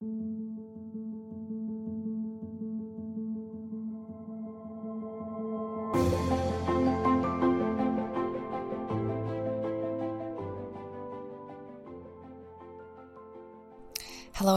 [0.00, 0.08] Hello,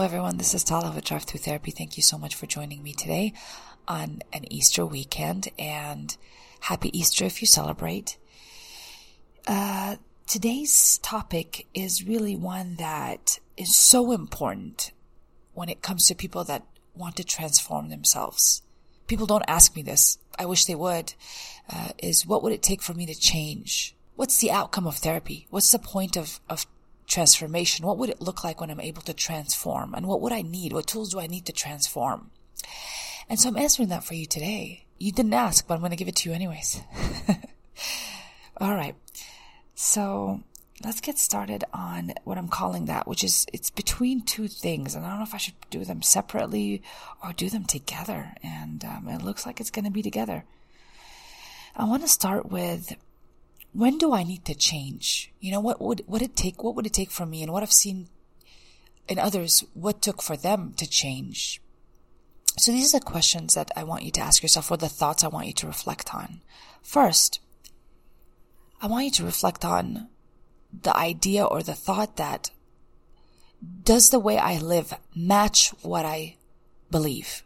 [0.00, 0.38] everyone.
[0.38, 1.70] This is Tala with Drive Thru Therapy.
[1.70, 3.34] Thank you so much for joining me today
[3.86, 6.16] on an Easter weekend and
[6.60, 8.16] happy Easter if you celebrate.
[9.46, 14.92] Uh, today's topic is really one that is so important
[15.54, 18.62] when it comes to people that want to transform themselves.
[19.06, 20.18] People don't ask me this.
[20.38, 21.14] I wish they would.
[21.70, 23.94] Uh, is what would it take for me to change?
[24.16, 25.46] What's the outcome of therapy?
[25.50, 26.66] What's the point of, of
[27.06, 27.86] transformation?
[27.86, 29.94] What would it look like when I'm able to transform?
[29.94, 30.72] And what would I need?
[30.72, 32.30] What tools do I need to transform?
[33.28, 34.84] And so I'm answering that for you today.
[34.98, 36.80] You didn't ask, but I'm going to give it to you anyways.
[38.58, 38.94] All right.
[39.74, 40.40] So
[40.84, 44.94] let's get started on what I'm calling that, which is it's between two things.
[44.94, 46.82] And I don't know if I should do them separately
[47.22, 48.34] or do them together.
[48.42, 50.44] And um, it looks like it's going to be together.
[51.74, 52.94] I want to start with
[53.72, 55.32] when do I need to change?
[55.40, 57.62] You know, what would, what it take, what would it take for me and what
[57.62, 58.08] I've seen
[59.08, 61.60] in others, what took for them to change?
[62.56, 65.24] So these are the questions that I want you to ask yourself or the thoughts
[65.24, 66.40] I want you to reflect on.
[66.82, 67.40] First,
[68.80, 70.08] I want you to reflect on
[70.82, 72.50] the idea or the thought that
[73.82, 76.36] does the way I live match what I
[76.90, 77.42] believe?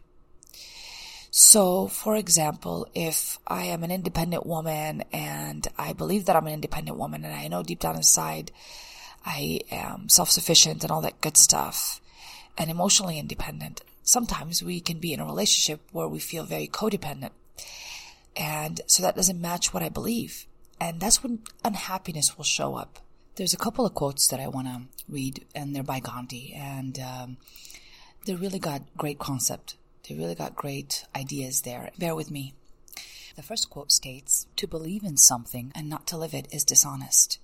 [1.31, 6.53] So, for example, if I am an independent woman and I believe that I'm an
[6.53, 8.51] independent woman and I know deep down inside
[9.25, 12.01] I am self-sufficient and all that good stuff
[12.57, 17.31] and emotionally independent, sometimes we can be in a relationship where we feel very codependent.
[18.35, 20.47] And so that doesn't match what I believe.
[20.81, 22.99] And that's when unhappiness will show up.
[23.39, 26.99] There's a couple of quotes that I want to read and they're by Gandhi and
[26.99, 27.37] um,
[28.25, 29.77] they really got great concept
[30.09, 31.91] they really got great ideas there.
[31.99, 32.53] Bear with me.
[33.35, 37.39] The first quote states, to believe in something and not to live it is dishonest.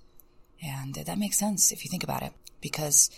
[0.62, 3.08] And that makes sense if you think about it, because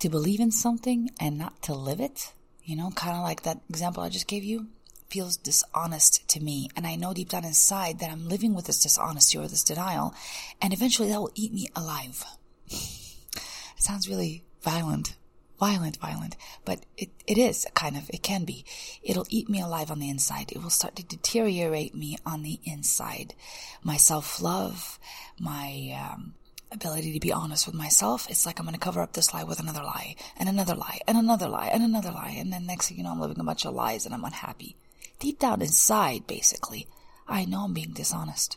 [0.00, 2.32] to believe in something and not to live it,
[2.64, 4.66] you know, kind of like that example I just gave you,
[5.12, 6.70] feels dishonest to me.
[6.74, 10.14] And I know deep down inside that I'm living with this dishonesty or this denial,
[10.60, 12.24] and eventually that will eat me alive.
[12.70, 13.42] it
[13.76, 15.14] sounds really violent,
[15.60, 18.64] violent, violent, but it, it is kind of, it can be.
[19.02, 20.50] It'll eat me alive on the inside.
[20.50, 23.34] It will start to deteriorate me on the inside.
[23.82, 24.98] My self-love,
[25.38, 26.34] my, um,
[26.70, 29.44] ability to be honest with myself, it's like I'm going to cover up this lie
[29.44, 32.88] with another lie, and another lie, and another lie, and another lie, and then next
[32.88, 34.76] thing you know, I'm living a bunch of lies and I'm unhappy.
[35.22, 36.88] Deep down inside, basically,
[37.28, 38.56] I know I'm being dishonest.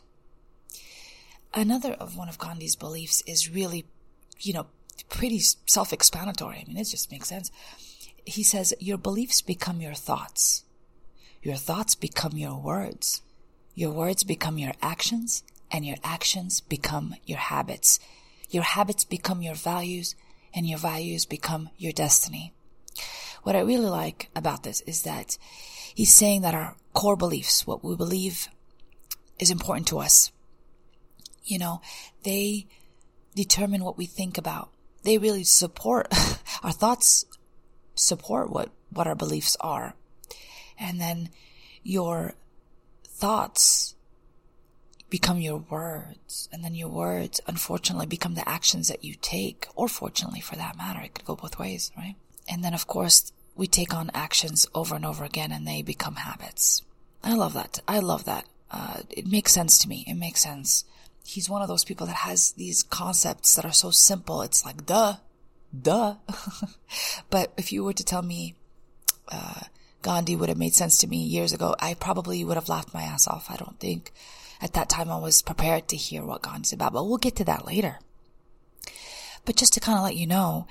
[1.54, 3.86] Another of one of Gandhi's beliefs is really,
[4.40, 4.66] you know,
[5.08, 6.56] pretty self-explanatory.
[6.56, 7.52] I mean, it just makes sense.
[8.24, 10.64] He says, your beliefs become your thoughts.
[11.40, 13.22] Your thoughts become your words.
[13.76, 18.00] Your words become your actions and your actions become your habits.
[18.50, 20.16] Your habits become your values
[20.52, 22.52] and your values become your destiny.
[23.44, 25.38] What I really like about this is that
[25.94, 28.48] he's saying that our core beliefs, what we believe
[29.38, 30.32] is important to us,
[31.44, 31.80] you know,
[32.22, 32.66] they
[33.34, 34.70] determine what we think about.
[35.04, 36.08] They really support
[36.62, 37.24] our thoughts
[37.94, 39.94] support what what our beliefs are.
[40.78, 41.30] And then
[41.82, 42.34] your
[43.04, 43.94] thoughts
[45.08, 46.48] become your words.
[46.52, 50.76] And then your words unfortunately become the actions that you take or fortunately for that
[50.76, 52.16] matter it could go both ways right?
[52.48, 56.16] And then of course we take on actions over and over again and they become
[56.16, 56.82] habits
[57.24, 60.84] i love that i love that uh, it makes sense to me it makes sense
[61.26, 64.42] he's one of those people that has these concepts that are so simple.
[64.42, 65.16] It's like, duh,
[65.78, 66.16] duh.
[67.30, 68.54] but if you were to tell me,
[69.28, 69.60] uh,
[70.02, 73.02] Gandhi would have made sense to me years ago, I probably would have laughed my
[73.02, 73.50] ass off.
[73.50, 74.12] I don't think
[74.60, 77.44] at that time I was prepared to hear what Gandhi's about, but we'll get to
[77.44, 77.98] that later.
[79.44, 80.66] But just to kind of let you know,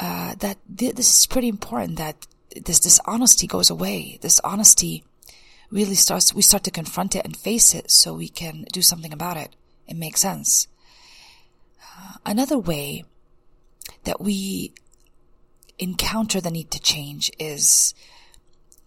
[0.00, 4.18] uh, that th- this is pretty important that this dishonesty goes away.
[4.22, 5.04] This honesty
[5.70, 9.12] really starts, we start to confront it and face it so we can do something
[9.12, 9.54] about it.
[9.86, 10.66] It makes sense.
[11.80, 13.04] Uh, another way
[14.04, 14.72] that we
[15.78, 17.94] encounter the need to change is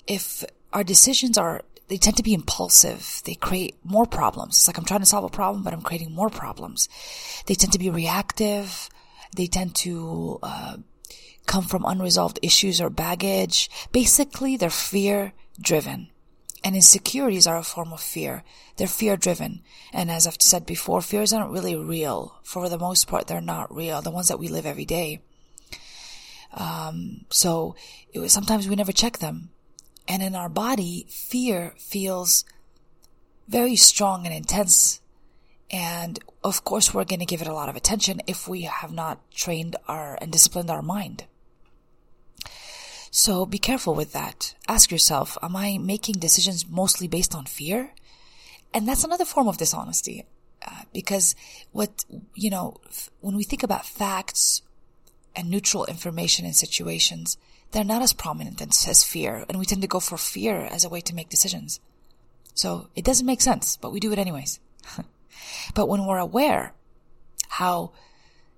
[0.08, 0.44] if
[0.74, 3.22] our decisions are they tend to be impulsive.
[3.26, 4.56] They create more problems.
[4.56, 6.88] It's like I'm trying to solve a problem, but I'm creating more problems.
[7.46, 8.90] They tend to be reactive.
[9.36, 10.78] They tend to uh,
[11.46, 13.70] come from unresolved issues or baggage.
[13.92, 16.10] Basically, they're fear driven.
[16.64, 18.44] And insecurities are a form of fear.
[18.78, 19.62] They're fear driven.
[19.92, 22.40] And as I've said before, fears aren't really real.
[22.44, 24.02] For the most part, they're not real.
[24.02, 25.22] The ones that we live every day.
[26.54, 27.76] Um, so
[28.16, 29.50] was, sometimes we never check them.
[30.08, 32.46] And in our body, fear feels
[33.48, 35.02] very strong and intense.
[35.70, 38.94] And of course, we're going to give it a lot of attention if we have
[38.94, 41.26] not trained our and disciplined our mind.
[43.16, 44.56] So be careful with that.
[44.68, 47.94] Ask yourself, am I making decisions mostly based on fear?
[48.74, 50.26] And that's another form of dishonesty.
[50.66, 51.36] Uh, because
[51.72, 54.64] what, you know, f- when we think about facts
[55.36, 57.38] and neutral information in situations,
[57.72, 59.46] they're not as prominent as, as fear.
[59.48, 61.80] And we tend to go for fear as a way to make decisions.
[62.56, 64.60] So it doesn't make sense, but we do it anyways.
[65.76, 66.74] but when we're aware
[67.48, 67.92] how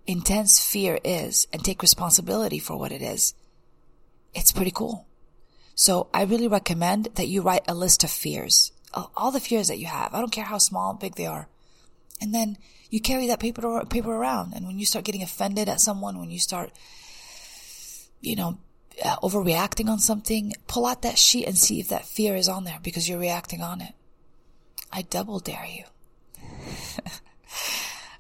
[0.08, 3.34] intense fear is and take responsibility for what it is,
[4.36, 5.08] it's pretty cool.
[5.74, 9.80] So I really recommend that you write a list of fears, all the fears that
[9.80, 10.14] you have.
[10.14, 11.48] I don't care how small, big they are.
[12.22, 12.58] And then
[12.90, 14.54] you carry that paper, paper around.
[14.54, 16.72] And when you start getting offended at someone, when you start,
[18.22, 18.60] you know,
[19.04, 22.64] uh, overreacting on something, pull out that sheet and see if that fear is on
[22.64, 23.94] there because you're reacting on it.
[24.94, 25.84] I double dare you.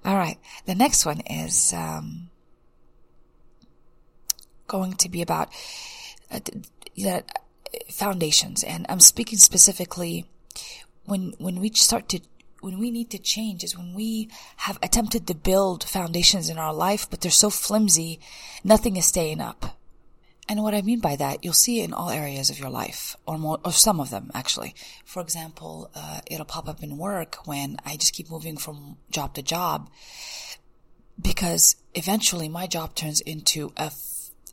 [0.03, 0.37] All right.
[0.65, 2.29] The next one is, um,
[4.67, 5.49] going to be about
[6.31, 6.39] uh,
[7.07, 7.21] uh,
[7.89, 8.63] foundations.
[8.63, 10.25] And I'm speaking specifically
[11.05, 12.19] when, when we start to,
[12.61, 16.73] when we need to change is when we have attempted to build foundations in our
[16.73, 18.19] life, but they're so flimsy,
[18.63, 19.77] nothing is staying up.
[20.47, 23.15] And what I mean by that, you'll see it in all areas of your life,
[23.25, 24.75] or more, or some of them actually.
[25.03, 29.33] For example, uh, it'll pop up in work when I just keep moving from job
[29.35, 29.89] to job,
[31.19, 33.89] because eventually my job turns into a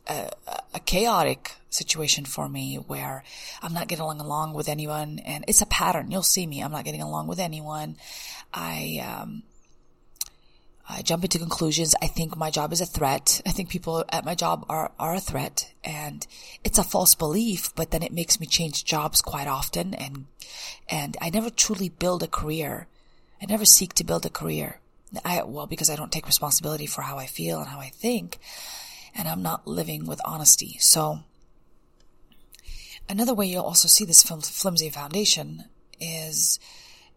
[0.07, 0.29] a,
[0.73, 3.23] a, chaotic situation for me where
[3.61, 6.11] I'm not getting along with anyone and it's a pattern.
[6.11, 6.61] You'll see me.
[6.61, 7.95] I'm not getting along with anyone.
[8.53, 9.43] I, um,
[10.87, 11.95] I jump into conclusions.
[12.01, 13.41] I think my job is a threat.
[13.45, 16.25] I think people at my job are, are a threat and
[16.63, 20.25] it's a false belief, but then it makes me change jobs quite often and,
[20.89, 22.87] and I never truly build a career.
[23.41, 24.79] I never seek to build a career.
[25.23, 28.39] I, well, because I don't take responsibility for how I feel and how I think
[29.15, 30.77] and I'm not living with honesty.
[30.79, 31.19] So
[33.09, 35.65] another way you'll also see this flimsy foundation
[35.99, 36.59] is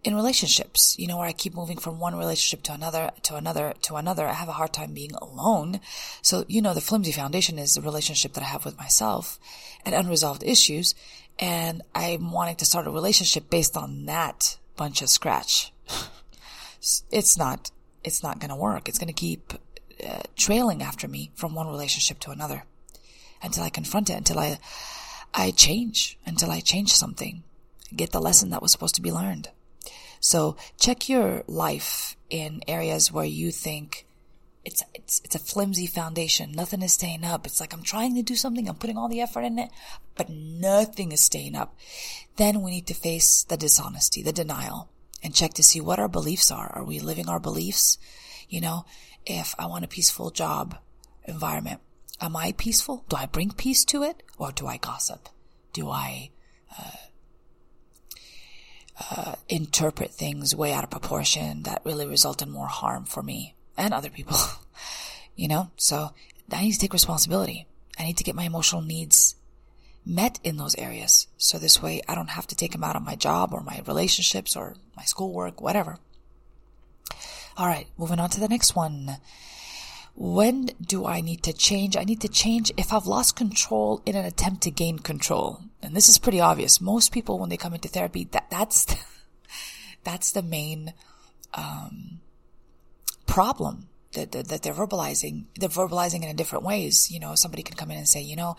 [0.07, 3.75] in relationships, you know, where I keep moving from one relationship to another, to another,
[3.83, 4.27] to another.
[4.27, 5.81] I have a hard time being alone.
[6.23, 9.41] So, you know, the flimsy foundation is the relationship that I have with myself
[9.85, 10.95] and unresolved issues.
[11.41, 15.73] And I'm wanting to start a relationship based on that bunch of scratch.
[17.11, 17.73] it's not,
[18.05, 18.89] it's not going to work.
[18.89, 19.55] It's going to keep
[20.05, 22.65] uh, trailing after me from one relationship to another
[23.43, 24.59] until I confront it, until I,
[25.35, 27.43] I change, until I change something,
[27.95, 29.51] get the lesson that was supposed to be learned.
[30.21, 34.07] So check your life in areas where you think
[34.65, 36.51] it's, it's, it's a flimsy foundation.
[36.53, 37.47] Nothing is staying up.
[37.47, 38.69] It's like I'm trying to do something.
[38.69, 39.71] I'm putting all the effort in it,
[40.17, 41.77] but nothing is staying up.
[42.37, 44.89] Then we need to face the dishonesty, the denial
[45.23, 46.71] and check to see what our beliefs are.
[46.75, 47.99] Are we living our beliefs?
[48.49, 48.85] You know,
[49.27, 50.79] if I want a peaceful job
[51.25, 51.81] environment,
[52.21, 53.05] am I peaceful?
[53.09, 55.29] Do I bring peace to it or do I gossip?
[55.73, 56.31] Do I,
[56.79, 56.91] uh,
[59.11, 63.55] uh, interpret things way out of proportion that really result in more harm for me
[63.77, 64.39] and other people?
[65.37, 66.13] you know, so
[66.51, 67.67] I need to take responsibility.
[67.99, 69.35] I need to get my emotional needs
[70.05, 71.27] met in those areas.
[71.37, 73.83] So this way I don't have to take them out on my job or my
[73.87, 75.99] relationships or my schoolwork, whatever.
[77.59, 79.17] All right, moving on to the next one.
[80.15, 81.97] When do I need to change?
[81.97, 85.61] I need to change if I've lost control in an attempt to gain control.
[85.83, 86.81] And this is pretty obvious.
[86.81, 88.99] Most people, when they come into therapy, that, that's, the,
[90.05, 90.93] that's the main,
[91.55, 92.21] um,
[93.27, 95.45] problem that, that, that, they're verbalizing.
[95.59, 97.11] They're verbalizing it in different ways.
[97.11, 98.57] You know, somebody can come in and say, you know,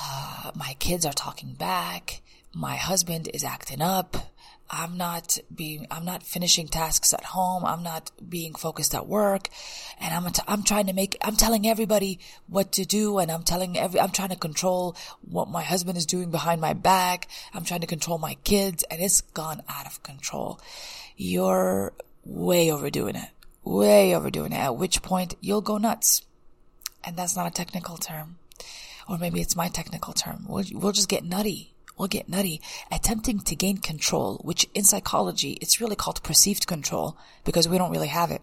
[0.00, 2.22] uh, my kids are talking back.
[2.54, 4.16] My husband is acting up.
[4.74, 7.62] I'm not being, I'm not finishing tasks at home.
[7.66, 9.50] I'm not being focused at work.
[10.00, 13.18] And I'm, I'm trying to make, I'm telling everybody what to do.
[13.18, 16.72] And I'm telling every, I'm trying to control what my husband is doing behind my
[16.72, 17.28] back.
[17.52, 20.58] I'm trying to control my kids and it's gone out of control.
[21.18, 21.92] You're
[22.24, 23.28] way overdoing it,
[23.62, 26.22] way overdoing it, at which point you'll go nuts.
[27.04, 28.38] And that's not a technical term.
[29.06, 30.46] Or maybe it's my technical term.
[30.48, 35.58] We'll, we'll just get nutty will get nutty, attempting to gain control, which in psychology,
[35.60, 38.42] it's really called perceived control because we don't really have it.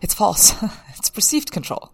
[0.00, 0.54] It's false.
[0.96, 1.92] it's perceived control.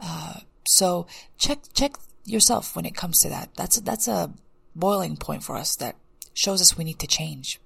[0.00, 1.06] Uh, so
[1.38, 3.50] check, check yourself when it comes to that.
[3.56, 4.32] That's, that's a
[4.74, 5.96] boiling point for us that
[6.34, 7.60] shows us we need to change.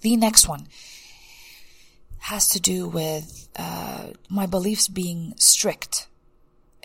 [0.00, 0.66] The next one
[2.18, 6.08] has to do with, uh, my beliefs being strict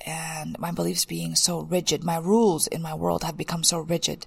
[0.06, 2.04] and my beliefs being so rigid.
[2.04, 4.26] My rules in my world have become so rigid.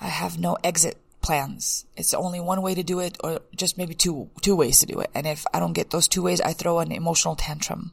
[0.00, 1.86] I have no exit plans.
[1.96, 5.00] It's only one way to do it or just maybe two, two ways to do
[5.00, 5.10] it.
[5.14, 7.92] And if I don't get those two ways, I throw an emotional tantrum.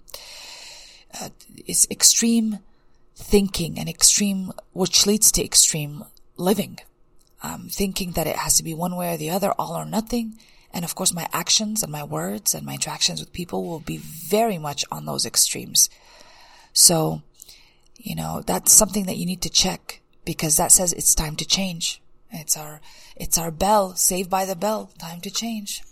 [1.20, 1.30] Uh,
[1.66, 2.60] it's extreme
[3.16, 6.06] thinking and extreme, which leads to extreme
[6.38, 6.80] living.
[7.42, 10.38] Um, thinking that it has to be one way or the other, all or nothing.
[10.74, 13.98] And of course, my actions and my words and my interactions with people will be
[13.98, 15.90] very much on those extremes.
[16.80, 17.22] So,
[17.98, 21.46] you know, that's something that you need to check because that says it's time to
[21.46, 22.02] change.
[22.32, 22.80] It's our,
[23.18, 25.84] it's our bell, saved by the bell, time to change.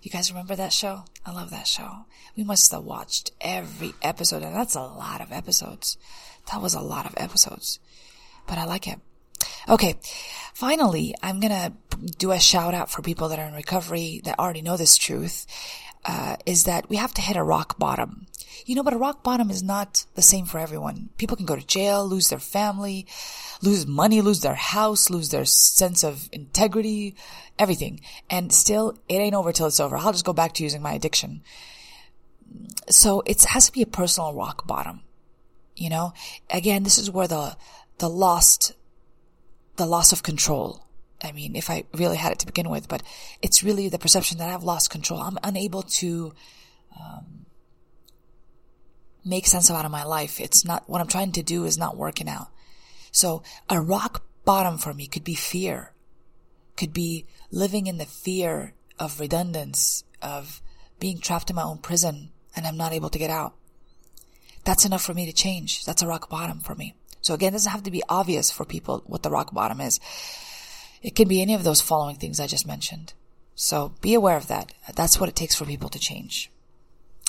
[0.00, 1.04] You guys remember that show?
[1.26, 2.06] I love that show.
[2.36, 5.98] We must have watched every episode and that's a lot of episodes.
[6.52, 7.80] That was a lot of episodes,
[8.46, 9.00] but I like it.
[9.68, 9.96] Okay.
[10.54, 11.72] Finally, I'm going to
[12.18, 15.46] do a shout out for people that are in recovery that already know this truth.
[16.04, 18.26] Uh, is that we have to hit a rock bottom.
[18.66, 21.10] You know, but a rock bottom is not the same for everyone.
[21.16, 23.06] People can go to jail, lose their family,
[23.62, 27.14] lose money, lose their house, lose their sense of integrity,
[27.58, 28.00] everything.
[28.28, 29.96] And still, it ain't over till it's over.
[29.96, 31.42] I'll just go back to using my addiction.
[32.88, 35.02] So it has to be a personal rock bottom.
[35.76, 36.12] You know,
[36.50, 37.56] again, this is where the,
[37.98, 38.72] the lost,
[39.76, 40.81] the loss of control.
[41.22, 43.02] I mean, if I really had it to begin with, but
[43.40, 45.20] it's really the perception that I've lost control.
[45.20, 46.34] I'm unable to,
[46.98, 47.46] um,
[49.24, 50.40] make sense of out of my life.
[50.40, 52.48] It's not, what I'm trying to do is not working out.
[53.12, 55.92] So a rock bottom for me could be fear,
[56.76, 60.62] could be living in the fear of redundance, of
[60.98, 63.54] being trapped in my own prison and I'm not able to get out.
[64.64, 65.84] That's enough for me to change.
[65.84, 66.94] That's a rock bottom for me.
[67.20, 70.00] So again, it doesn't have to be obvious for people what the rock bottom is.
[71.02, 73.12] It can be any of those following things I just mentioned.
[73.54, 74.72] So be aware of that.
[74.94, 76.50] That's what it takes for people to change.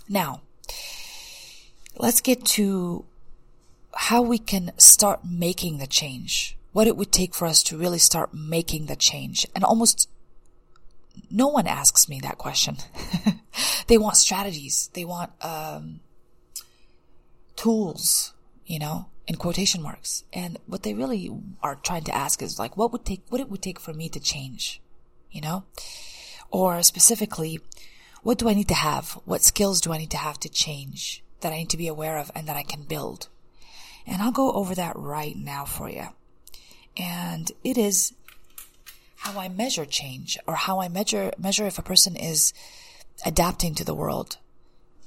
[0.07, 0.41] Now,
[1.97, 3.05] let's get to
[3.95, 6.57] how we can start making the change.
[6.71, 9.45] What it would take for us to really start making the change.
[9.55, 10.09] And almost
[11.29, 12.77] no one asks me that question.
[13.87, 14.89] they want strategies.
[14.93, 15.99] They want, um,
[17.55, 18.33] tools,
[18.65, 20.23] you know, in quotation marks.
[20.33, 23.49] And what they really are trying to ask is like, what would take, what it
[23.49, 24.81] would take for me to change,
[25.31, 25.63] you know?
[26.51, 27.59] Or specifically,
[28.21, 29.19] what do I need to have?
[29.25, 31.23] What skills do I need to have to change?
[31.43, 33.27] that I need to be aware of and that I can build.
[34.07, 36.07] And I'll go over that right now for you.
[36.97, 38.13] And it is
[39.17, 42.51] how I measure change or how I measure, measure if a person is
[43.25, 44.37] adapting to the world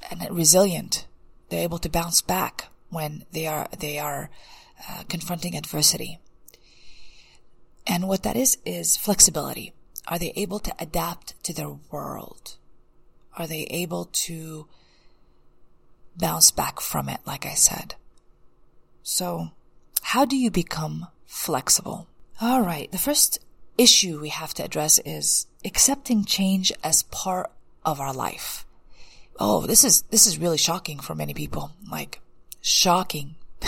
[0.08, 1.06] and resilient.
[1.48, 4.30] They're able to bounce back when they are, they are
[4.88, 6.18] uh, confronting adversity.
[7.86, 9.72] And what that is, is flexibility.
[10.08, 12.56] Are they able to adapt to their world?
[13.36, 14.66] Are they able to
[16.16, 17.94] bounce back from it, like I said.
[19.02, 19.50] So,
[20.02, 22.08] how do you become flexible?
[22.40, 22.90] All right.
[22.90, 23.38] The first
[23.78, 27.50] issue we have to address is accepting change as part
[27.84, 28.64] of our life.
[29.38, 31.72] Oh, this is, this is really shocking for many people.
[31.90, 32.20] Like,
[32.66, 33.36] shocking.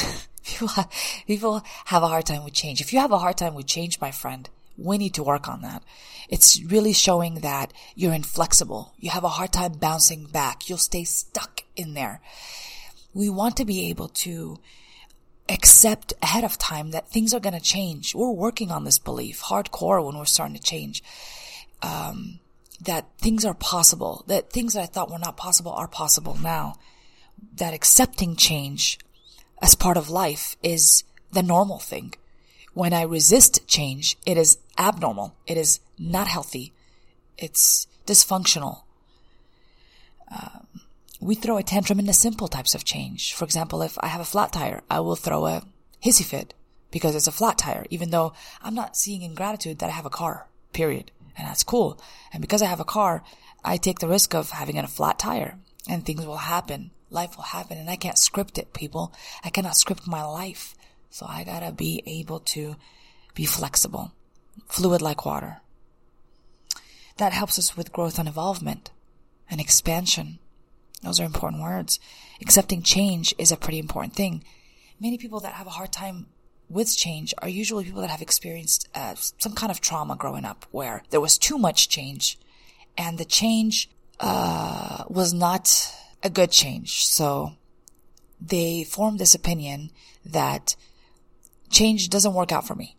[1.27, 2.81] people, have, a hard time with change.
[2.81, 5.63] If you have a hard time with change, my friend, we need to work on
[5.63, 5.83] that.
[6.29, 8.93] It's really showing that you're inflexible.
[8.99, 10.69] You have a hard time bouncing back.
[10.69, 12.21] You'll stay stuck in there.
[13.15, 14.59] We want to be able to
[15.49, 18.15] accept ahead of time that things are going to change.
[18.15, 21.03] We're working on this belief hardcore when we're starting to change.
[21.83, 22.41] Um,
[22.81, 26.75] that things are possible, that things that I thought were not possible are possible now.
[27.55, 28.99] That accepting change
[29.61, 32.15] as part of life is the normal thing.
[32.75, 35.35] When I resist change, it is abnormal.
[35.47, 36.73] It is not healthy.
[37.37, 38.83] It's dysfunctional.
[40.31, 40.67] Um,
[41.21, 43.35] we throw a tantrum in the simple types of change.
[43.35, 45.63] For example, if I have a flat tire, I will throw a
[46.05, 46.55] hissy fit
[46.91, 50.07] because it's a flat tire, even though I'm not seeing in gratitude that I have
[50.07, 51.11] a car, period.
[51.37, 52.01] And that's cool.
[52.33, 53.23] And because I have a car,
[53.65, 56.91] I take the risk of having a flat tire and things will happen.
[57.11, 59.13] Life will happen and I can't script it, people.
[59.43, 60.75] I cannot script my life.
[61.11, 62.77] So I gotta be able to
[63.35, 64.13] be flexible,
[64.69, 65.61] fluid like water.
[67.17, 68.91] That helps us with growth and involvement
[69.51, 70.39] and expansion.
[71.03, 71.99] Those are important words.
[72.41, 74.45] Accepting change is a pretty important thing.
[75.01, 76.27] Many people that have a hard time
[76.69, 80.67] with change are usually people that have experienced uh, some kind of trauma growing up
[80.71, 82.39] where there was too much change
[82.97, 83.89] and the change
[84.21, 87.07] uh, was not a good change.
[87.07, 87.53] So
[88.41, 89.91] they formed this opinion
[90.25, 90.77] that
[91.71, 92.97] change doesn't work out for me.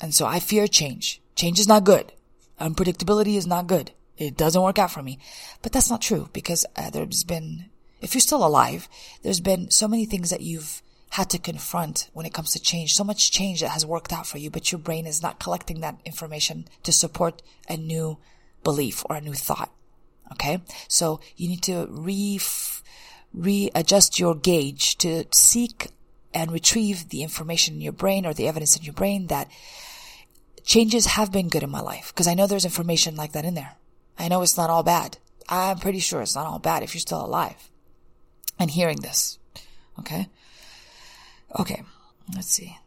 [0.00, 1.20] And so I fear change.
[1.34, 2.12] Change is not good.
[2.60, 3.92] Unpredictability is not good.
[4.18, 5.18] It doesn't work out for me.
[5.62, 7.70] But that's not true because uh, there's been
[8.02, 8.88] if you're still alive,
[9.22, 12.94] there's been so many things that you've had to confront when it comes to change.
[12.94, 15.80] So much change that has worked out for you, but your brain is not collecting
[15.80, 18.18] that information to support a new
[18.64, 19.70] belief or a new thought.
[20.32, 20.60] Okay.
[20.88, 22.40] So you need to re,
[23.32, 25.88] readjust your gauge to seek
[26.34, 29.50] and retrieve the information in your brain or the evidence in your brain that
[30.64, 32.12] changes have been good in my life.
[32.14, 33.76] Cause I know there's information like that in there.
[34.18, 35.18] I know it's not all bad.
[35.48, 37.70] I'm pretty sure it's not all bad if you're still alive
[38.58, 39.38] and hearing this.
[39.98, 40.28] Okay.
[41.58, 41.82] Okay.
[42.34, 42.78] Let's see.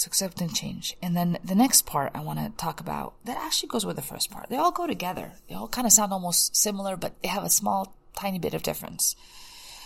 [0.00, 0.96] It's accept and change.
[1.02, 4.02] And then the next part I want to talk about that actually goes with the
[4.02, 4.48] first part.
[4.48, 5.32] They all go together.
[5.46, 8.62] They all kind of sound almost similar, but they have a small, tiny bit of
[8.62, 9.14] difference.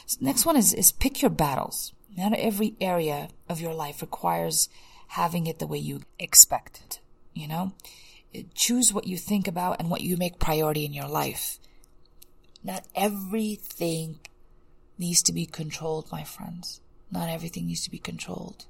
[0.07, 1.93] So next one is, is pick your battles.
[2.17, 4.69] Not every area of your life requires
[5.09, 7.01] having it the way you expect it.
[7.33, 7.73] You know,
[8.33, 11.59] uh, choose what you think about and what you make priority in your life.
[12.63, 14.21] Not everything
[14.97, 16.81] needs to be controlled, my friends.
[17.11, 18.67] Not everything needs to be controlled.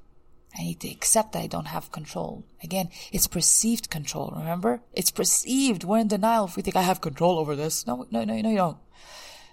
[0.57, 2.45] I need to accept that I don't have control.
[2.63, 4.81] Again, it's perceived control, remember?
[4.93, 5.85] It's perceived.
[5.85, 7.87] We're in denial if we think I have control over this.
[7.87, 8.79] No, no, no, no, you don't.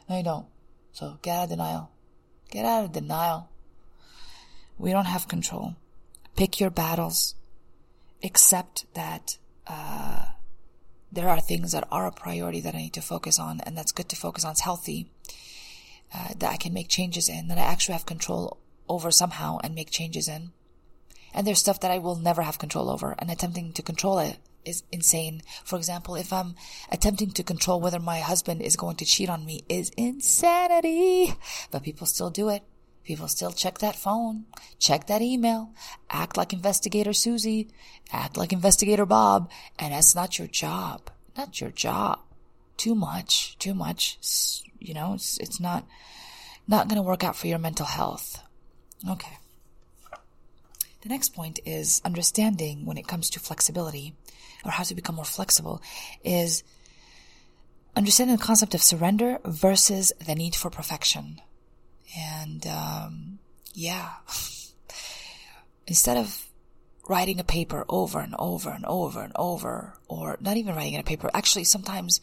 [0.08, 0.46] No, you don't.
[0.91, 1.91] So get out of denial.
[2.51, 3.50] Get out of denial.
[4.77, 5.75] We don't have control.
[6.36, 7.36] Pick your battles.
[8.24, 10.25] Accept that, uh,
[11.12, 13.91] there are things that are a priority that I need to focus on, and that's
[13.91, 14.51] good to focus on.
[14.51, 15.12] It's healthy.
[16.13, 18.58] Uh, that I can make changes in, that I actually have control
[18.89, 20.51] over somehow and make changes in.
[21.34, 24.38] And there's stuff that I will never have control over, and attempting to control it
[24.66, 25.42] is insane.
[25.64, 26.56] For example, if I'm
[26.92, 31.34] attempting to control whether my husband is going to cheat on me is insanity.
[31.72, 32.64] But people still do it.
[33.04, 34.46] People still check that phone,
[34.78, 35.72] check that email,
[36.10, 37.70] act like investigator Susie,
[38.12, 41.10] act like investigator Bob, and that's not your job.
[41.36, 42.20] Not your job.
[42.78, 44.20] Too much, too much.
[44.80, 45.88] You know, it's, it's not,
[46.68, 48.40] not going to work out for your mental health.
[49.10, 49.38] Okay.
[51.01, 54.13] The next point is understanding when it comes to flexibility
[54.63, 55.82] or how to become more flexible
[56.23, 56.63] is
[57.95, 61.41] understanding the concept of surrender versus the need for perfection.
[62.17, 63.39] And, um,
[63.73, 64.10] yeah,
[65.88, 66.47] instead of
[67.10, 71.04] writing a paper over and over and over and over, or not even writing a
[71.04, 72.21] paper, actually sometimes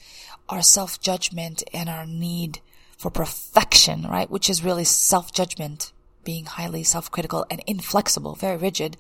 [0.49, 2.61] our self-judgment and our need
[2.97, 4.31] for perfection, right?
[4.31, 5.93] Which is really self-judgment,
[6.25, 8.97] being highly self-critical and inflexible, very rigid,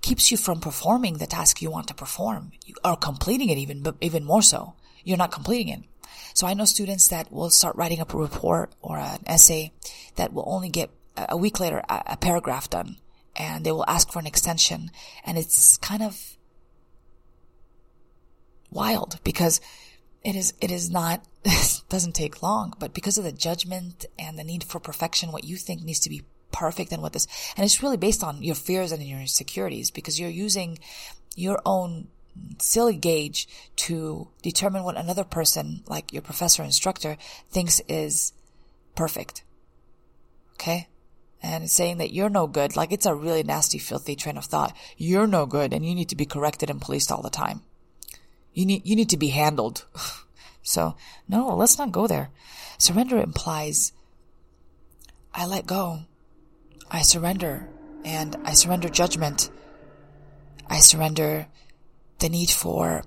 [0.00, 2.52] keeps you from performing the task you want to perform,
[2.84, 4.74] or completing it even, but even more so.
[5.02, 5.80] You're not completing it.
[6.34, 9.72] So I know students that will start writing up a report or an essay
[10.16, 12.96] that will only get a week later a, a paragraph done
[13.36, 14.90] and they will ask for an extension
[15.24, 16.36] and it's kind of
[18.70, 19.60] wild because
[20.22, 21.24] it is, it is not,
[21.88, 25.56] doesn't take long, but because of the judgment and the need for perfection, what you
[25.56, 26.22] think needs to be
[26.54, 30.18] perfect and what this, and it's really based on your fears and your insecurities because
[30.18, 30.78] you're using
[31.34, 32.06] your own
[32.58, 37.16] silly gauge to determine what another person, like your professor or instructor,
[37.50, 38.32] thinks is
[38.94, 39.42] perfect.
[40.54, 40.88] Okay?
[41.42, 44.74] And saying that you're no good, like it's a really nasty, filthy train of thought.
[44.96, 47.62] You're no good and you need to be corrected and policed all the time.
[48.52, 49.84] You need, you need to be handled.
[50.62, 50.96] so,
[51.28, 52.30] no, let's not go there.
[52.78, 53.92] Surrender implies
[55.34, 56.00] I let go.
[56.94, 57.68] I surrender
[58.04, 59.50] and I surrender judgment.
[60.70, 61.48] I surrender
[62.20, 63.02] the need for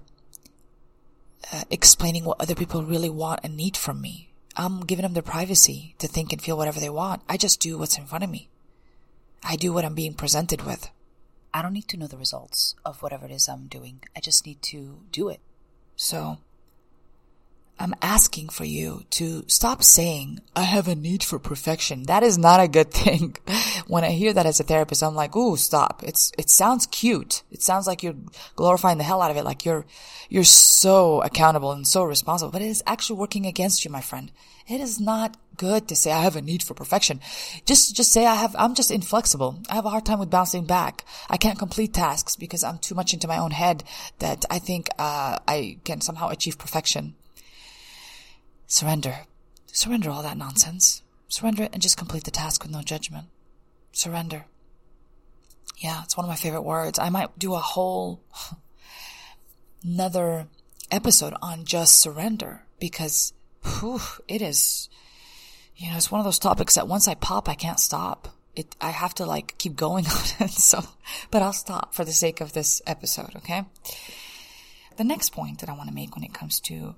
[1.54, 4.34] uh, explaining what other people really want and need from me.
[4.58, 7.21] I'm giving them their privacy to think and feel whatever they want.
[7.30, 8.50] I just do what's in front of me.
[9.41, 10.89] I do what I'm being presented with.
[11.54, 14.04] I don't need to know the results of whatever it is I'm doing.
[14.13, 15.39] I just need to do it.
[15.95, 16.39] So,
[17.80, 22.04] I'm asking for you to stop saying, I have a need for perfection.
[22.04, 23.38] That is not a good thing.
[23.88, 26.02] when I hear that as a therapist, I'm like, ooh, stop.
[26.04, 27.44] It's, it sounds cute.
[27.52, 28.16] It sounds like you're
[28.56, 29.44] glorifying the hell out of it.
[29.44, 29.86] Like you're,
[30.30, 34.32] you're so accountable and so responsible, but it is actually working against you, my friend.
[34.68, 37.22] It is not good to say I have a need for perfection.
[37.66, 39.60] Just, just say I have, I'm just inflexible.
[39.70, 41.06] I have a hard time with bouncing back.
[41.30, 43.84] I can't complete tasks because I'm too much into my own head
[44.20, 47.16] that I think, uh, I can somehow achieve perfection.
[48.67, 49.19] Surrender.
[49.67, 51.01] Surrender all that nonsense.
[51.30, 53.27] Surrender it and just complete the task with no judgment.
[53.93, 54.45] Surrender.
[55.77, 56.99] Yeah, it's one of my favorite words.
[56.99, 58.21] I might do a whole
[59.84, 60.47] another
[60.91, 64.89] episode on just surrender because whew, it is,
[65.75, 68.30] you know, it's one of those topics that once I pop, I can't stop.
[68.56, 70.51] It, I have to like keep going on it.
[70.51, 70.84] So,
[71.32, 73.36] but I'll stop for the sake of this episode.
[73.38, 73.63] Okay.
[74.97, 76.95] The next point that I want to make when it comes to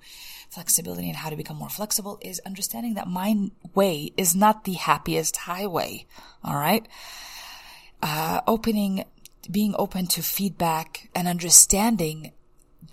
[0.50, 4.74] flexibility and how to become more flexible is understanding that my way is not the
[4.74, 6.06] happiest highway.
[6.44, 6.88] All right.
[8.02, 9.06] Uh, opening,
[9.50, 12.32] being open to feedback and understanding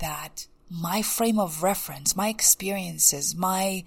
[0.01, 3.85] that my frame of reference, my experiences, my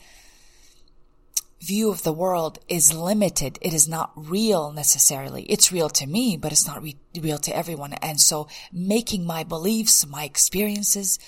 [1.62, 3.60] view of the world is limited.
[3.62, 5.44] It is not real necessarily.
[5.44, 7.94] It's real to me, but it's not re- real to everyone.
[7.94, 11.20] And so making my beliefs, my experiences,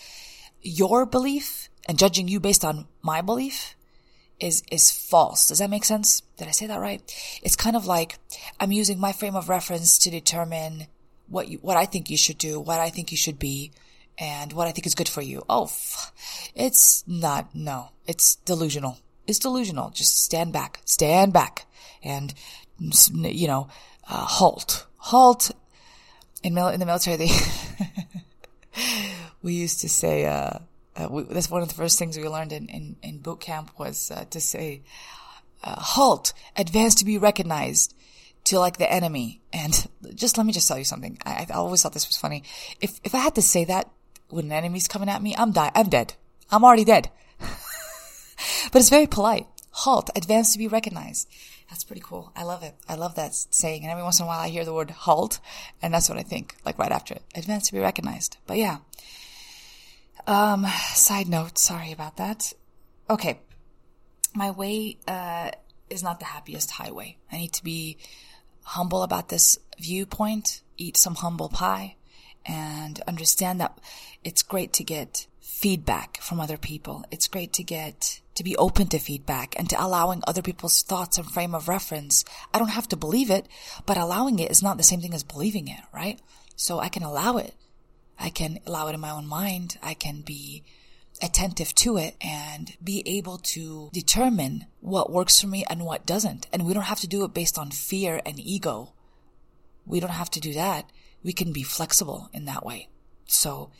[0.61, 3.75] your belief and judging you based on my belief
[4.39, 5.49] is, is false.
[5.49, 6.21] Does that make sense?
[6.37, 7.01] Did I say that right?
[7.43, 8.17] It's kind of like
[8.61, 10.87] I'm using my frame of reference to determine
[11.27, 13.73] what you, what I think you should do, what I think you should be,
[14.17, 15.43] and what I think is good for you.
[15.49, 15.69] Oh,
[16.55, 18.97] it's not, no, it's delusional.
[19.27, 19.89] It's delusional.
[19.89, 21.65] Just stand back, stand back
[22.01, 22.33] and,
[22.79, 23.67] you know,
[24.09, 25.51] uh, halt, halt.
[26.41, 27.31] In, mil- in the military, they,
[29.43, 30.59] we used to say, uh,
[30.95, 33.71] uh, we, that's one of the first things we learned in, in, in boot camp
[33.79, 34.81] was uh, to say,
[35.63, 37.95] uh, halt, advance to be recognized
[38.45, 39.41] to like the enemy.
[39.53, 41.17] And just let me just tell you something.
[41.25, 42.43] I, I always thought this was funny.
[42.81, 43.89] If, if I had to say that
[44.29, 46.13] when an enemy's coming at me, I'm die, I'm dead.
[46.49, 47.09] I'm already dead.
[47.39, 49.47] but it's very polite.
[49.71, 51.29] Halt, advance to be recognized.
[51.69, 52.33] That's pretty cool.
[52.35, 52.75] I love it.
[52.89, 53.83] I love that saying.
[53.83, 55.39] And every once in a while I hear the word halt
[55.81, 57.23] and that's what I think, like right after it.
[57.33, 58.35] Advance to be recognized.
[58.45, 58.79] But yeah.
[60.27, 62.53] Um, side note, sorry about that.
[63.09, 63.39] Okay.
[64.33, 65.51] My way, uh,
[65.91, 67.17] is not the happiest highway.
[67.31, 67.97] I need to be
[68.63, 71.95] humble about this viewpoint, eat some humble pie,
[72.45, 73.77] and understand that
[74.23, 77.03] it's great to get feedback from other people.
[77.11, 81.17] It's great to get, to be open to feedback and to allowing other people's thoughts
[81.17, 82.23] and frame of reference.
[82.53, 83.47] I don't have to believe it,
[83.85, 86.19] but allowing it is not the same thing as believing it, right?
[86.55, 87.53] So I can allow it.
[88.21, 89.77] I can allow it in my own mind.
[89.81, 90.63] I can be
[91.21, 96.47] attentive to it and be able to determine what works for me and what doesn't.
[96.53, 98.93] And we don't have to do it based on fear and ego.
[99.85, 100.91] We don't have to do that.
[101.23, 102.89] We can be flexible in that way.
[103.25, 103.71] So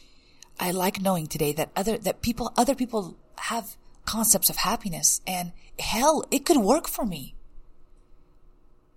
[0.60, 5.51] I like knowing today that other, that people, other people have concepts of happiness and
[5.80, 7.36] hell, it could work for me.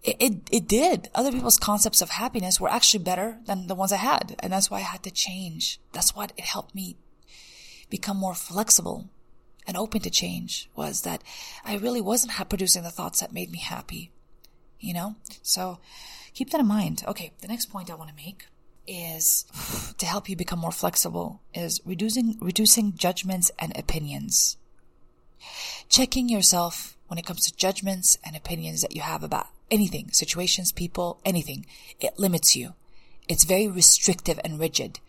[0.05, 1.09] It, it, it did.
[1.15, 4.37] Other people's concepts of happiness were actually better than the ones I had.
[4.41, 5.81] And that's why I had to change.
[5.93, 6.97] That's what it helped me
[7.89, 9.09] become more flexible
[9.67, 11.23] and open to change was that
[11.65, 14.11] I really wasn't producing the thoughts that made me happy.
[14.79, 15.17] You know?
[15.43, 15.79] So
[16.35, 17.03] keep that in mind.
[17.09, 17.33] Okay.
[17.41, 18.47] The next point I want to make
[18.87, 19.47] is
[19.99, 24.59] to help you become more flexible is reducing, reducing judgments and opinions.
[25.89, 30.73] Checking yourself when it comes to judgments and opinions that you have about anything, situations,
[30.73, 31.67] people, anything.
[32.01, 32.75] It limits you.
[33.29, 35.01] It's very restrictive and rigid.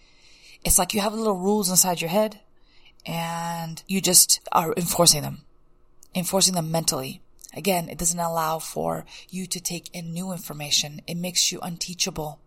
[0.63, 2.39] It's like you have little rules inside your head
[3.05, 5.41] and you just are enforcing them,
[6.15, 7.21] enforcing them mentally.
[7.53, 11.01] Again, it doesn't allow for you to take in new information.
[11.07, 12.39] It makes you unteachable.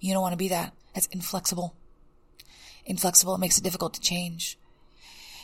[0.00, 0.74] You don't want to be that.
[0.94, 1.74] That's inflexible.
[2.84, 3.34] Inflexible.
[3.34, 4.58] It makes it difficult to change.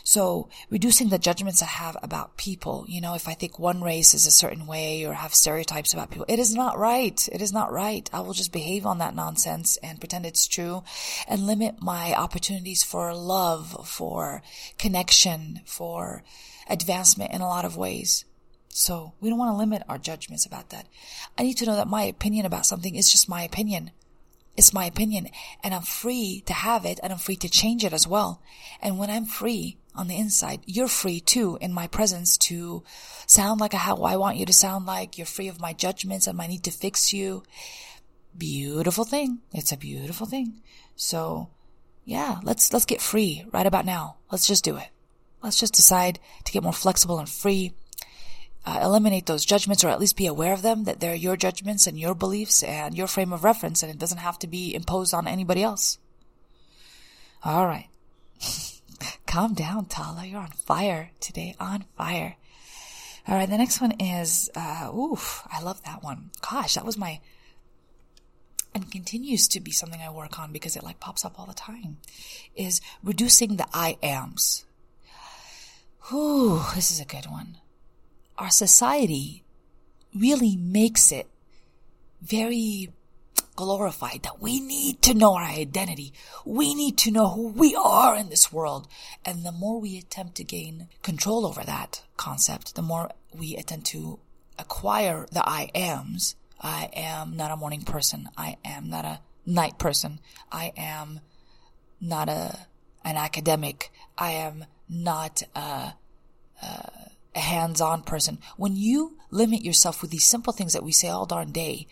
[0.06, 4.12] So reducing the judgments I have about people, you know, if I think one race
[4.12, 7.26] is a certain way or have stereotypes about people, it is not right.
[7.32, 8.08] It is not right.
[8.12, 10.84] I will just behave on that nonsense and pretend it's true
[11.26, 14.42] and limit my opportunities for love, for
[14.78, 16.22] connection, for
[16.68, 18.26] advancement in a lot of ways.
[18.68, 20.86] So we don't want to limit our judgments about that.
[21.38, 23.90] I need to know that my opinion about something is just my opinion.
[24.54, 25.28] It's my opinion
[25.62, 28.42] and I'm free to have it and I'm free to change it as well.
[28.82, 32.82] And when I'm free on the inside, you're free too in my presence to
[33.26, 35.16] sound like how I want you to sound like.
[35.16, 37.42] You're free of my judgments and my need to fix you.
[38.36, 39.38] Beautiful thing.
[39.52, 40.60] It's a beautiful thing.
[40.96, 41.50] So
[42.04, 44.16] yeah, let's, let's get free right about now.
[44.30, 44.88] Let's just do it.
[45.42, 47.74] Let's just decide to get more flexible and free
[48.66, 51.86] uh, eliminate those judgments or at least be aware of them, that they're your judgments
[51.86, 55.12] and your beliefs and your frame of reference and it doesn't have to be imposed
[55.12, 55.98] on anybody else.
[57.44, 57.88] All right.
[59.26, 60.24] Calm down, Tala.
[60.24, 61.54] You're on fire today.
[61.60, 62.36] On fire.
[63.26, 63.48] All right.
[63.48, 66.30] The next one is, uh, oof, I love that one.
[66.40, 67.20] Gosh, that was my,
[68.74, 71.54] and continues to be something I work on because it like pops up all the
[71.54, 71.98] time
[72.54, 74.64] is reducing the I ams.
[76.12, 77.58] Ooh, this is a good one
[78.38, 79.44] our society
[80.14, 81.28] really makes it
[82.20, 82.90] very
[83.56, 86.12] glorified that we need to know our identity.
[86.44, 88.88] We need to know who we are in this world.
[89.24, 93.86] And the more we attempt to gain control over that concept, the more we attempt
[93.88, 94.18] to
[94.58, 96.36] acquire the I ams.
[96.60, 98.28] I am not a morning person.
[98.36, 100.20] I am not a night person.
[100.50, 101.20] I am
[102.00, 102.66] not a
[103.04, 103.92] an academic.
[104.16, 105.94] I am not a,
[106.62, 106.90] a,
[107.34, 108.38] a hands-on person.
[108.56, 111.86] When you limit yourself with these simple things that we say all darn day,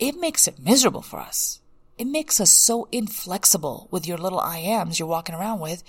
[0.00, 1.60] it makes it miserable for us.
[1.98, 5.84] It makes us so inflexible with your little I ams you're walking around with.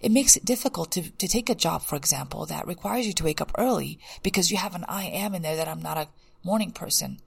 [0.00, 3.24] It makes it difficult to, to take a job, for example, that requires you to
[3.24, 6.08] wake up early because you have an I am in there that I'm not a
[6.42, 7.20] morning person.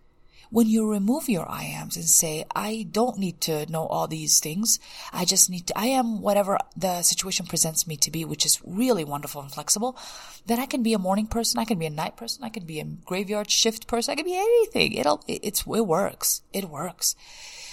[0.54, 4.40] When you remove your I ams and say, I don't need to know all these
[4.40, 4.80] things.
[5.12, 8.62] I just need to, I am whatever the situation presents me to be, which is
[8.64, 9.98] really wonderful and flexible.
[10.46, 11.58] Then I can be a morning person.
[11.58, 12.44] I can be a night person.
[12.44, 14.12] I can be a graveyard shift person.
[14.12, 14.94] I can be anything.
[14.94, 16.44] It'll, it's, it works.
[16.54, 17.16] It works.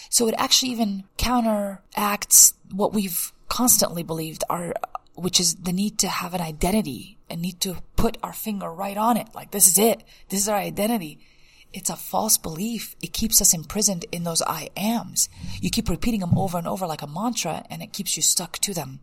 [0.08, 4.72] So it actually even counteracts what we've constantly believed are,
[5.16, 8.96] which is the need to have an identity and need to put our finger right
[8.96, 9.28] on it.
[9.34, 10.02] Like this is it.
[10.30, 11.18] This is our identity.
[11.72, 12.96] It's a false belief.
[13.00, 15.28] It keeps us imprisoned in those I ams.
[15.60, 18.58] You keep repeating them over and over like a mantra and it keeps you stuck
[18.58, 19.00] to them.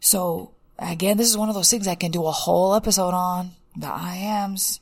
[0.00, 3.52] So again, this is one of those things I can do a whole episode on
[3.76, 4.80] the I ams.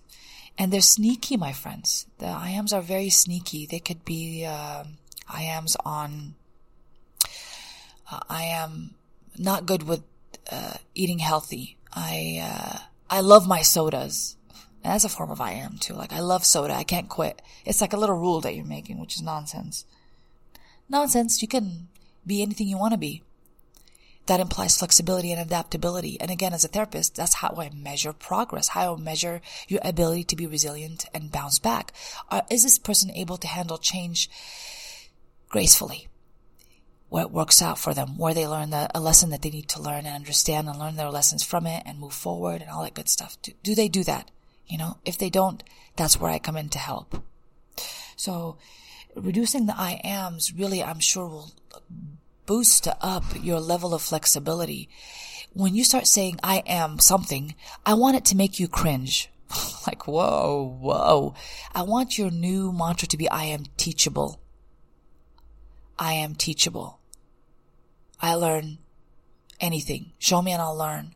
[0.58, 2.06] And they're sneaky, my friends.
[2.18, 3.66] The I ams are very sneaky.
[3.66, 4.84] They could be, uh,
[5.28, 6.34] I ams on,
[8.10, 8.94] uh, I am
[9.38, 10.02] not good with,
[10.50, 11.78] uh, eating healthy.
[11.94, 12.78] I, uh,
[13.08, 14.36] I love my sodas.
[14.84, 15.94] And that's a form of I am too.
[15.94, 16.74] Like I love soda.
[16.74, 17.40] I can't quit.
[17.64, 19.84] It's like a little rule that you're making, which is nonsense.
[20.88, 21.40] Nonsense.
[21.40, 21.88] You can
[22.26, 23.22] be anything you want to be.
[24.26, 26.20] That implies flexibility and adaptability.
[26.20, 30.24] And again, as a therapist, that's how I measure progress, how I measure your ability
[30.24, 31.92] to be resilient and bounce back.
[32.30, 34.30] Uh, is this person able to handle change
[35.48, 36.08] gracefully?
[37.08, 39.68] Where it works out for them, where they learn the, a lesson that they need
[39.70, 42.84] to learn and understand and learn their lessons from it and move forward and all
[42.84, 43.36] that good stuff.
[43.42, 44.30] Do, do they do that?
[44.66, 45.62] You know, if they don't,
[45.96, 47.22] that's where I come in to help.
[48.16, 48.56] So
[49.14, 51.52] reducing the I ams really, I'm sure will
[52.46, 54.88] boost up your level of flexibility.
[55.52, 59.30] When you start saying I am something, I want it to make you cringe.
[59.86, 61.34] like, whoa, whoa.
[61.74, 64.40] I want your new mantra to be I am teachable.
[65.98, 66.98] I am teachable.
[68.20, 68.78] I learn
[69.60, 70.12] anything.
[70.18, 71.14] Show me and I'll learn.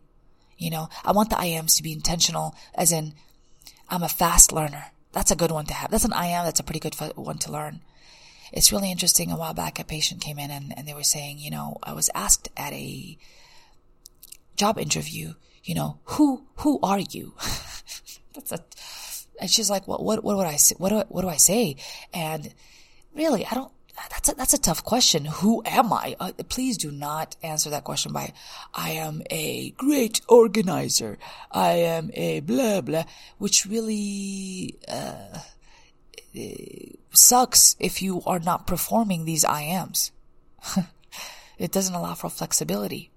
[0.58, 3.14] You know, I want the I ams to be intentional as in
[3.88, 4.86] I'm a fast learner.
[5.12, 5.90] That's a good one to have.
[5.90, 6.44] That's an I am.
[6.44, 7.80] That's a pretty good one to learn.
[8.52, 9.30] It's really interesting.
[9.30, 11.92] A while back, a patient came in and, and they were saying, you know, I
[11.92, 13.16] was asked at a
[14.56, 17.34] job interview, you know, who, who are you?
[18.34, 18.60] That's a,
[19.40, 20.74] and she's like, what, what, what would I say?
[20.78, 21.76] What do I, what do I say?
[22.12, 22.54] And
[23.14, 23.72] really, I don't,
[24.10, 25.24] that's a, that's a tough question.
[25.24, 26.16] Who am I?
[26.20, 28.32] Uh, please do not answer that question by,
[28.74, 31.18] I am a great organizer.
[31.50, 33.04] I am a blah, blah,
[33.38, 35.38] which really, uh,
[37.12, 40.12] sucks if you are not performing these I ams.
[41.58, 43.10] it doesn't allow for flexibility.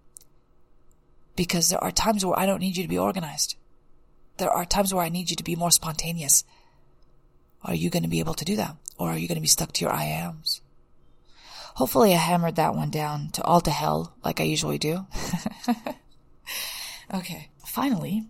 [1.35, 3.55] Because there are times where I don't need you to be organized.
[4.37, 6.43] There are times where I need you to be more spontaneous.
[7.63, 8.75] Are you going to be able to do that?
[8.97, 10.61] Or are you going to be stuck to your I ams?
[11.79, 15.07] Hopefully I hammered that one down to all to hell like I usually do.
[17.13, 17.47] okay.
[17.65, 18.25] Finally,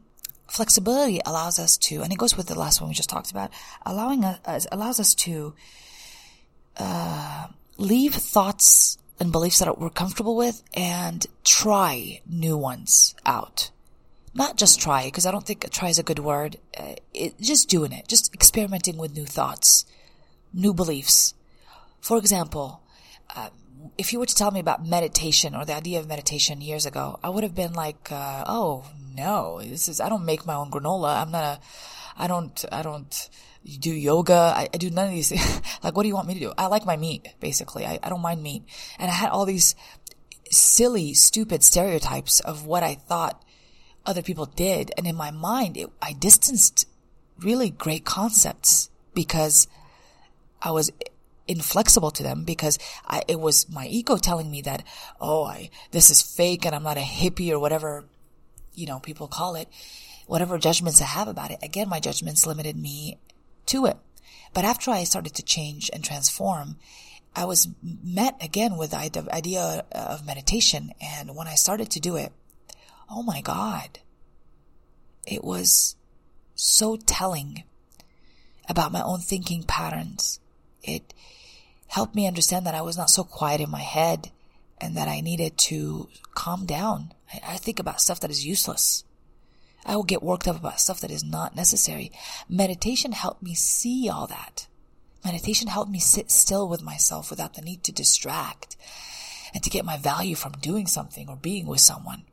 [0.48, 3.50] flexibility allows us to, and it goes with the last one we just talked about,
[3.84, 5.56] allowing us, allows us to,
[6.78, 7.48] uh,
[7.80, 13.72] leave thoughts and beliefs that we're comfortable with and try new ones out.
[14.36, 16.58] Not just try, because I don't think try is a good word.
[16.78, 19.88] Uh, it, just doing it, just experimenting with new thoughts,
[20.54, 21.34] new beliefs.
[22.00, 22.84] For example,
[23.98, 27.20] if you were to tell me about meditation or the idea of meditation years ago,
[27.24, 30.72] I would have been like, uh, oh no, this is, I don't make my own
[30.72, 31.22] granola.
[31.22, 31.60] I'm not a,
[32.18, 33.30] I don't, I don't
[33.80, 34.54] do yoga.
[34.56, 35.62] I, I do none of these things.
[35.84, 36.54] like, what do you want me to do?
[36.58, 37.86] I like my meat, basically.
[37.86, 38.64] I, I don't mind meat.
[38.98, 39.76] And I had all these
[40.52, 43.44] silly, stupid stereotypes of what I thought
[44.06, 44.92] other people did.
[44.98, 46.88] And in my mind, it, I distanced
[47.40, 49.68] really great concepts because
[50.62, 50.92] I was
[51.50, 54.84] inflexible to them because I, it was my ego telling me that,
[55.20, 58.06] oh, I, this is fake and I'm not a hippie or whatever,
[58.76, 59.68] you know, people call it,
[60.28, 61.60] whatever judgments I have about it.
[61.64, 63.18] Again, my judgments limited me
[63.66, 63.98] to it.
[64.54, 66.78] But after I started to change and transform,
[67.36, 70.92] I was met again with the idea of meditation.
[71.02, 72.32] And when I started to do it,
[73.10, 74.00] oh my God,
[75.26, 75.96] it was
[76.54, 77.64] so telling
[78.68, 80.40] about my own thinking patterns.
[80.84, 81.14] It,
[81.90, 84.32] helped me understand that I was not so quiet in my head
[84.80, 87.14] and that I needed to calm down.
[87.34, 89.04] I, I think about stuff that is useless.
[89.86, 92.12] I will get worked up about stuff that is not necessary.
[92.48, 94.68] Meditation helped me see all that.
[95.26, 98.78] Meditation helped me sit still with myself without the need to distract.
[99.54, 102.24] and to get my value from doing something or being with someone.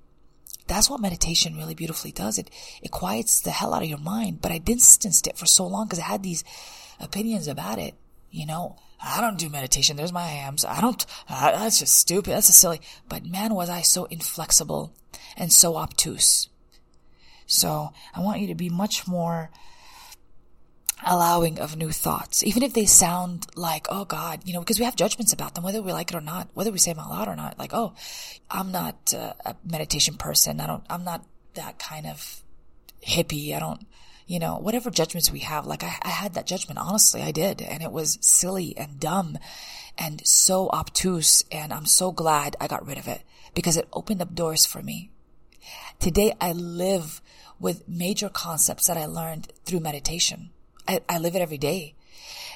[0.66, 2.38] That's what meditation really beautifully does.
[2.38, 2.50] It,
[2.82, 5.86] it quiets the hell out of your mind, but I distanced it for so long
[5.86, 6.44] because I had these
[6.98, 7.94] opinions about it.
[8.30, 9.96] You know, I don't do meditation.
[9.96, 10.64] There's my hams.
[10.64, 12.32] I don't, uh, that's just stupid.
[12.32, 12.80] That's a silly.
[13.08, 14.92] But man, was I so inflexible
[15.36, 16.48] and so obtuse.
[17.46, 19.50] So I want you to be much more
[21.04, 24.84] allowing of new thoughts, even if they sound like, oh God, you know, because we
[24.84, 27.10] have judgments about them, whether we like it or not, whether we say them out
[27.10, 27.58] loud or not.
[27.58, 27.92] Like, oh,
[28.50, 30.60] I'm not uh, a meditation person.
[30.60, 32.42] I don't, I'm not that kind of
[33.06, 33.54] hippie.
[33.54, 33.86] I don't,
[34.26, 35.66] you know, whatever judgments we have.
[35.66, 36.78] Like, I, I had that judgment.
[36.78, 37.62] Honestly, I did.
[37.62, 39.38] And it was silly and dumb
[39.96, 41.44] and so obtuse.
[41.52, 43.22] And I'm so glad I got rid of it
[43.54, 45.10] because it opened up doors for me.
[45.98, 47.20] Today, I live
[47.58, 50.50] with major concepts that I learned through meditation
[50.88, 51.94] I, I live it every day.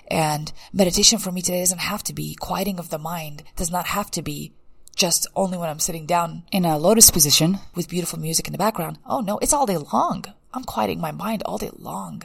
[0.08, 3.86] And meditation for me today doesn't have to be quieting of the mind, does not
[3.86, 4.52] have to be
[4.96, 8.58] just only when I'm sitting down in a lotus position with beautiful music in the
[8.58, 8.98] background.
[9.06, 10.24] Oh no, it's all day long.
[10.52, 12.22] I'm quieting my mind all day long.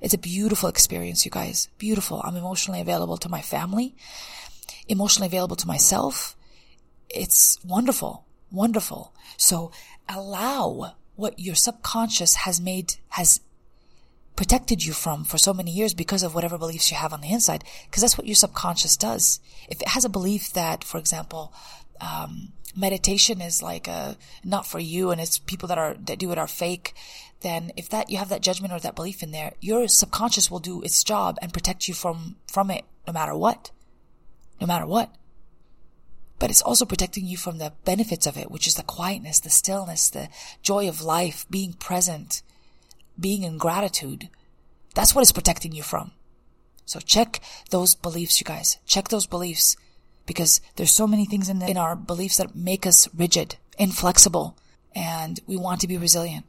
[0.00, 1.68] It's a beautiful experience, you guys.
[1.78, 2.20] Beautiful.
[2.24, 3.94] I'm emotionally available to my family,
[4.88, 6.36] emotionally available to myself.
[7.08, 9.12] It's wonderful, wonderful.
[9.36, 9.70] So
[10.08, 13.40] allow what your subconscious has made, has
[14.36, 17.32] protected you from for so many years because of whatever beliefs you have on the
[17.32, 17.64] inside.
[17.86, 19.40] Because that's what your subconscious does.
[19.68, 21.52] If it has a belief that, for example,
[22.00, 26.30] um, meditation is like a not for you and it's people that are that do
[26.30, 26.94] it are fake
[27.40, 30.58] then if that you have that judgment or that belief in there your subconscious will
[30.58, 33.70] do its job and protect you from from it no matter what
[34.60, 35.14] no matter what
[36.38, 39.50] but it's also protecting you from the benefits of it which is the quietness the
[39.50, 40.28] stillness the
[40.62, 42.42] joy of life being present
[43.18, 44.28] being in gratitude.
[44.94, 46.12] That's what it's protecting you from.
[46.86, 48.78] So check those beliefs, you guys.
[48.86, 49.76] Check those beliefs
[50.26, 54.56] because there's so many things in, the, in our beliefs that make us rigid, inflexible,
[54.94, 56.46] and we want to be resilient.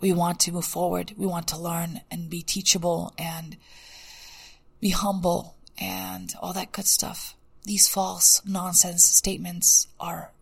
[0.00, 1.14] We want to move forward.
[1.16, 3.56] We want to learn and be teachable and
[4.80, 7.34] be humble and all that good stuff.
[7.64, 10.32] These false nonsense statements are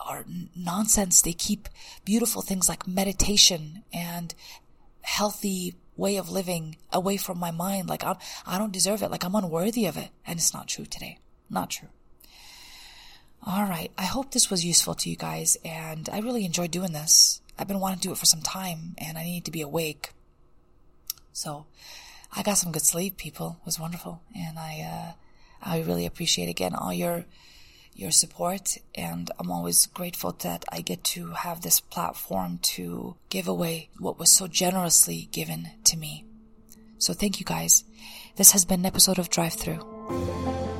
[0.00, 0.24] are
[0.56, 1.22] nonsense.
[1.22, 1.68] They keep
[2.04, 4.34] beautiful things like meditation and
[5.02, 7.88] healthy way of living away from my mind.
[7.88, 9.10] Like I'm, I don't deserve it.
[9.10, 10.08] Like I'm unworthy of it.
[10.26, 11.18] And it's not true today.
[11.50, 11.88] Not true.
[13.44, 13.90] All right.
[13.98, 15.56] I hope this was useful to you guys.
[15.64, 17.41] And I really enjoyed doing this.
[17.58, 20.10] I've been wanting to do it for some time and I need to be awake.
[21.32, 21.66] So
[22.34, 23.58] I got some good sleep, people.
[23.60, 24.22] It was wonderful.
[24.34, 25.12] And I, uh,
[25.62, 27.24] I really appreciate again all your
[27.94, 28.78] your support.
[28.94, 34.18] And I'm always grateful that I get to have this platform to give away what
[34.18, 36.24] was so generously given to me.
[36.98, 37.84] So thank you guys.
[38.36, 40.71] This has been an episode of Drive Thru.